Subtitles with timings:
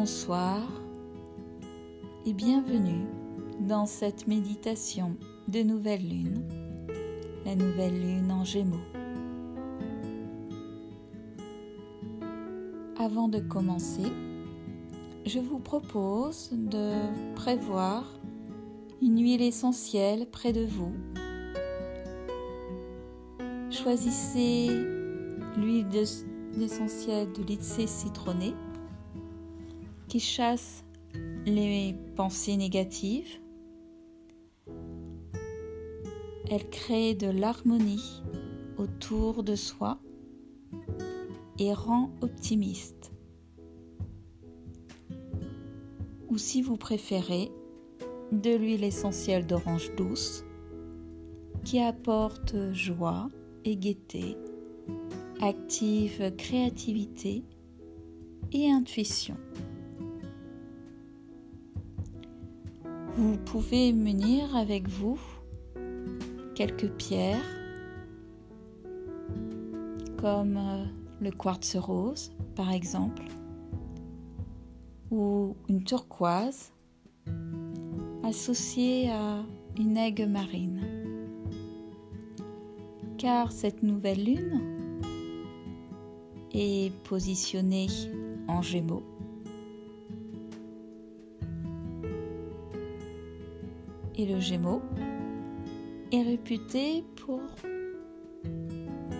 [0.00, 0.62] Bonsoir
[2.24, 3.04] et bienvenue
[3.68, 5.14] dans cette méditation
[5.46, 6.42] de nouvelle lune,
[7.44, 8.80] la nouvelle lune en gémeaux.
[12.98, 14.10] Avant de commencer,
[15.26, 16.92] je vous propose de
[17.34, 18.10] prévoir
[19.02, 20.94] une huile essentielle près de vous.
[23.70, 24.70] Choisissez
[25.58, 25.88] l'huile
[26.58, 28.54] essentielle de lycée citronné
[30.10, 30.84] qui chasse
[31.46, 33.38] les pensées négatives.
[36.50, 38.24] Elle crée de l'harmonie
[38.76, 40.00] autour de soi
[41.60, 43.12] et rend optimiste.
[46.28, 47.52] Ou si vous préférez,
[48.32, 50.44] de l'huile essentielle d'orange douce
[51.64, 53.28] qui apporte joie
[53.64, 54.36] et gaieté,
[55.40, 57.44] active créativité
[58.52, 59.36] et intuition.
[63.16, 65.18] Vous pouvez munir avec vous
[66.54, 67.44] quelques pierres
[70.18, 70.84] comme euh,
[71.20, 73.24] le quartz rose par exemple
[75.10, 76.72] ou une turquoise
[78.22, 79.42] associée à
[79.78, 80.80] une aigue marine.
[83.18, 84.60] Car cette nouvelle lune
[86.52, 87.88] est positionnée
[88.46, 89.02] en gémeaux.
[94.16, 94.82] Et le gémeaux
[96.12, 97.40] est réputé pour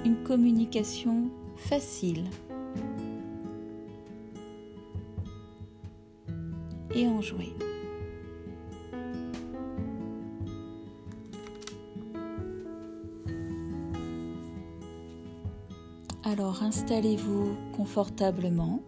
[0.04, 2.24] une communication facile
[6.94, 7.54] et enjouée.
[16.24, 18.82] Alors installez-vous confortablement,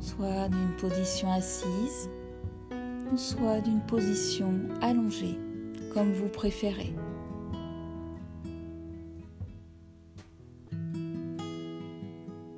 [0.00, 2.08] soit d'une position assise,
[3.16, 5.38] soit d'une position allongée,
[5.92, 6.94] comme vous préférez.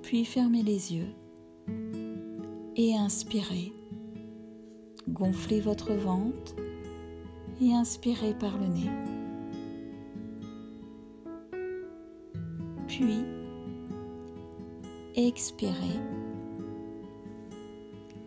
[0.02, 1.14] Puis fermez les yeux
[2.76, 3.72] et inspirez.
[5.08, 6.54] Gonflez votre ventre
[7.60, 8.90] et inspirez par le nez.
[12.86, 13.24] Puis,
[15.16, 15.98] expirez.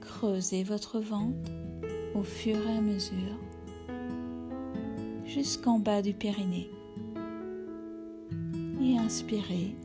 [0.02, 1.52] Creusez votre ventre
[2.15, 3.37] au fur et à mesure
[5.25, 6.69] jusqu'en bas du périnée.
[8.81, 9.75] Et inspirez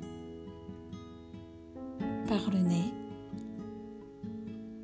[2.28, 2.92] par le nez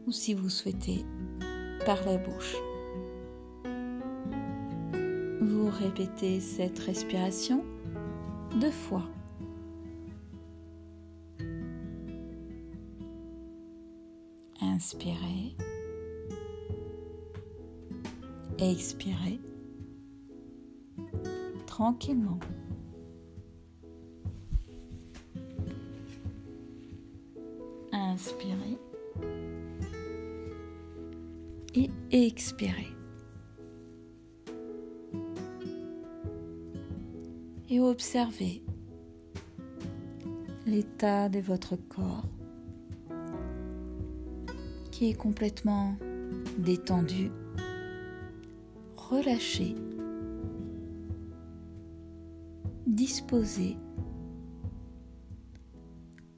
[0.06, 1.04] ou si vous souhaitez
[1.84, 2.56] par la bouche.
[5.40, 7.64] Vous répétez cette respiration
[8.60, 9.04] deux fois.
[14.60, 15.56] Inspirez.
[18.58, 19.38] Expirez
[21.66, 22.38] tranquillement.
[27.92, 28.78] Inspirez
[31.74, 32.88] et expirez.
[37.68, 38.62] Et observez
[40.66, 42.24] l'état de votre corps
[44.90, 45.96] qui est complètement
[46.56, 47.30] détendu,
[49.10, 49.74] relâché,
[52.86, 53.76] disposé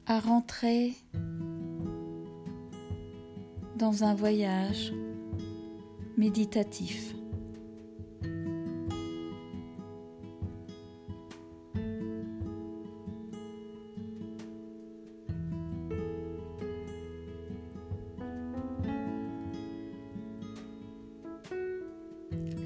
[0.07, 0.95] à rentrer
[3.77, 4.93] dans un voyage
[6.17, 7.15] méditatif.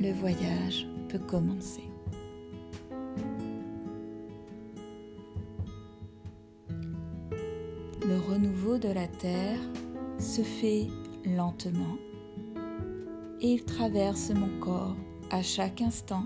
[0.03, 1.85] Le voyage peut commencer.
[8.05, 9.61] Le renouveau de la Terre
[10.19, 10.89] se fait
[11.25, 11.97] lentement
[13.41, 14.97] et il traverse mon corps
[15.31, 16.25] à chaque instant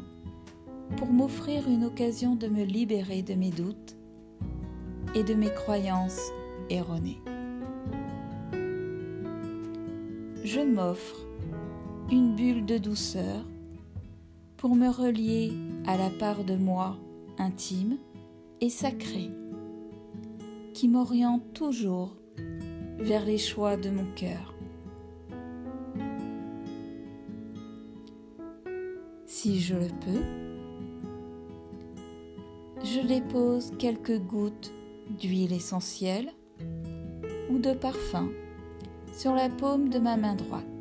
[0.96, 3.94] pour m'offrir une occasion de me libérer de mes doutes
[5.14, 6.32] et de mes croyances
[6.70, 7.20] erronées.
[10.44, 11.26] Je m'offre
[12.10, 13.44] une bulle de douceur
[14.56, 15.52] pour me relier
[15.86, 16.96] à la part de moi
[17.38, 17.98] intime
[18.60, 19.30] et sacrée
[20.72, 22.16] qui m'oriente toujours
[22.98, 24.54] vers les choix de mon cœur.
[29.26, 30.22] Si je le peux,
[32.82, 34.72] je dépose quelques gouttes
[35.18, 36.30] d'huile essentielle
[37.50, 38.30] ou de parfum
[39.16, 40.75] sur la paume de ma main droite.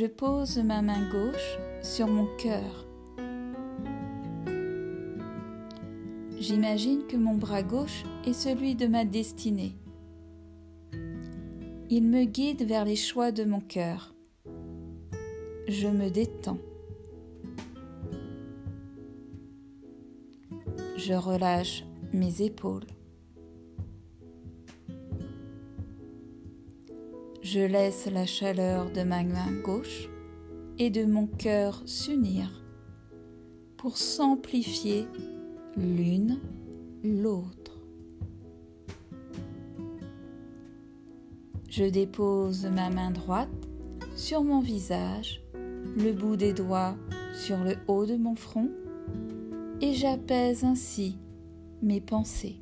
[0.00, 2.86] Je pose ma main gauche sur mon cœur.
[6.38, 9.76] J'imagine que mon bras gauche est celui de ma destinée.
[11.90, 14.14] Il me guide vers les choix de mon cœur.
[15.68, 16.60] Je me détends.
[20.96, 22.86] Je relâche mes épaules.
[27.52, 30.08] Je laisse la chaleur de ma main gauche
[30.78, 32.62] et de mon cœur s'unir
[33.76, 35.08] pour s'amplifier
[35.76, 36.38] l'une
[37.02, 37.82] l'autre.
[41.68, 43.48] Je dépose ma main droite
[44.14, 45.42] sur mon visage,
[45.96, 46.94] le bout des doigts
[47.34, 48.70] sur le haut de mon front
[49.80, 51.18] et j'apaise ainsi
[51.82, 52.60] mes pensées.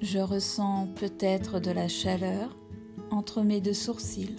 [0.00, 2.56] Je ressens peut-être de la chaleur
[3.10, 4.36] entre mes deux sourcils.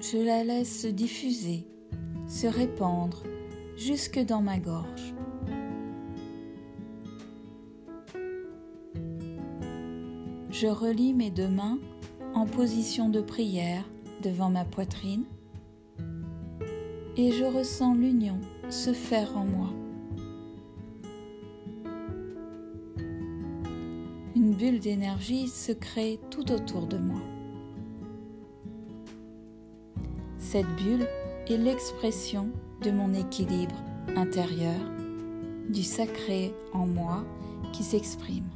[0.00, 1.66] Je la laisse se diffuser,
[2.26, 3.22] se répandre
[3.76, 5.14] jusque dans ma gorge.
[10.48, 11.78] Je relie mes deux mains
[12.34, 13.84] en position de prière
[14.22, 15.24] devant ma poitrine
[17.18, 18.40] et je ressens l'union
[18.70, 19.81] se faire en moi.
[24.52, 27.22] Une bulle d'énergie se crée tout autour de moi.
[30.38, 31.06] Cette bulle
[31.48, 32.50] est l'expression
[32.82, 33.74] de mon équilibre
[34.14, 34.78] intérieur,
[35.70, 37.24] du sacré en moi
[37.72, 38.50] qui s'exprime.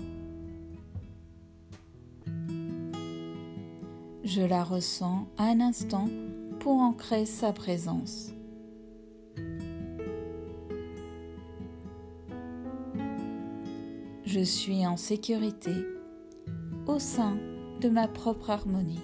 [4.23, 6.11] Je la ressens un instant
[6.61, 8.36] pour ancrer sa présence.
[14.39, 15.73] Je suis en sécurité
[16.87, 17.39] au sein
[17.81, 19.01] de ma propre harmonie.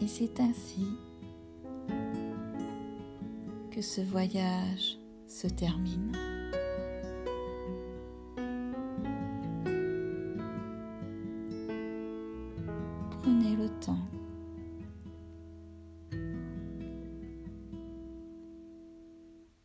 [0.00, 0.86] Et c'est ainsi
[3.70, 4.96] que ce voyage
[5.26, 6.29] se termine.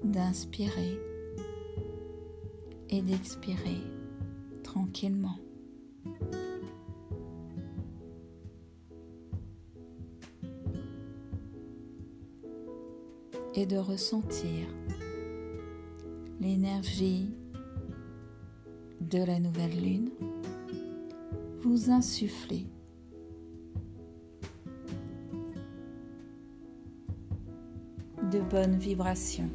[0.04, 1.00] D'inspirer
[2.90, 3.82] et d'expirer
[4.64, 5.38] tranquillement.
[13.58, 14.68] Et de ressentir
[16.42, 17.30] l'énergie
[19.00, 20.10] de la nouvelle lune
[21.62, 22.68] vous insuffler
[28.32, 29.50] de bonnes vibrations.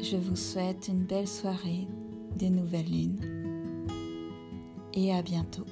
[0.00, 1.86] Je vous souhaite une belle soirée
[2.36, 3.84] des nouvelles lunes
[4.94, 5.66] et à bientôt.